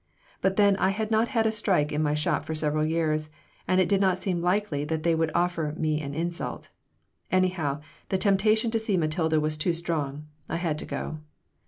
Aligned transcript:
But 0.41 0.55
then 0.55 0.77
I 0.77 0.89
had 0.89 1.11
not 1.11 1.27
had 1.27 1.45
a 1.45 1.51
strike 1.51 1.91
in 1.91 2.01
my 2.01 2.15
shop 2.15 2.43
for 2.43 2.55
several 2.55 2.83
years, 2.83 3.29
and 3.67 3.79
it 3.79 3.87
did 3.87 4.01
not 4.01 4.17
seem 4.17 4.41
likely 4.41 4.83
that 4.83 5.03
they 5.03 5.13
would 5.13 5.29
offer 5.35 5.75
me 5.77 6.01
an 6.01 6.15
insult. 6.15 6.71
Anyhow, 7.31 7.81
the 8.09 8.17
temptation 8.17 8.71
to 8.71 8.79
see 8.79 8.97
Matilda 8.97 9.39
was 9.39 9.57
too 9.57 9.73
strong. 9.73 10.25
I 10.49 10.55
had 10.55 10.79
to 10.79 10.85
go. 10.87 11.19